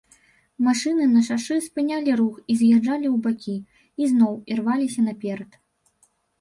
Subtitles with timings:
[0.67, 3.57] Машыны на шашы спынялі рух і з'язджалі ў бакі,
[4.03, 5.51] і зноў ірваліся наперад.